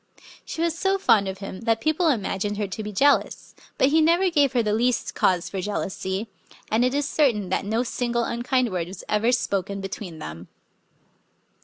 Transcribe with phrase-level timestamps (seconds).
[0.43, 3.53] She was so fond of him that people imagined her to be jealous.
[3.77, 6.27] But he never gave her the least cause for jealousy;
[6.71, 10.47] and it is certain that no single unkind word was ever spoken between them.